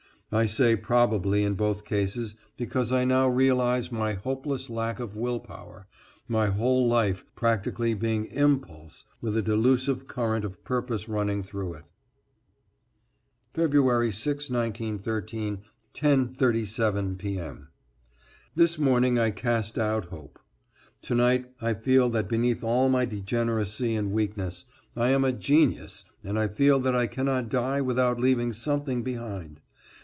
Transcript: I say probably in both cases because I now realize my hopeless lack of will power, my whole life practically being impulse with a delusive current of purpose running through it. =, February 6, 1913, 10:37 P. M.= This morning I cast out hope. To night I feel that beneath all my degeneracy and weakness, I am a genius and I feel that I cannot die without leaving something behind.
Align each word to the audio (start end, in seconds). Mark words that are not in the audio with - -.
I 0.33 0.45
say 0.45 0.77
probably 0.77 1.43
in 1.43 1.55
both 1.55 1.83
cases 1.83 2.35
because 2.55 2.93
I 2.93 3.03
now 3.03 3.27
realize 3.27 3.91
my 3.91 4.13
hopeless 4.13 4.69
lack 4.69 4.97
of 5.01 5.17
will 5.17 5.41
power, 5.41 5.87
my 6.25 6.47
whole 6.47 6.87
life 6.87 7.25
practically 7.35 7.93
being 7.95 8.27
impulse 8.27 9.03
with 9.19 9.35
a 9.35 9.41
delusive 9.41 10.07
current 10.07 10.45
of 10.45 10.63
purpose 10.63 11.09
running 11.09 11.43
through 11.43 11.73
it. 11.73 11.83
=, 12.53 13.53
February 13.55 14.09
6, 14.09 14.49
1913, 14.49 15.63
10:37 15.93 17.17
P. 17.17 17.37
M.= 17.37 17.67
This 18.55 18.79
morning 18.79 19.19
I 19.19 19.31
cast 19.31 19.77
out 19.77 20.05
hope. 20.05 20.39
To 21.01 21.13
night 21.15 21.51
I 21.59 21.73
feel 21.73 22.09
that 22.11 22.29
beneath 22.29 22.63
all 22.63 22.87
my 22.87 23.03
degeneracy 23.03 23.95
and 23.95 24.13
weakness, 24.13 24.63
I 24.95 25.09
am 25.09 25.25
a 25.25 25.33
genius 25.33 26.05
and 26.23 26.39
I 26.39 26.47
feel 26.47 26.79
that 26.79 26.95
I 26.95 27.07
cannot 27.07 27.49
die 27.49 27.81
without 27.81 28.17
leaving 28.17 28.53
something 28.53 29.03
behind. 29.03 29.59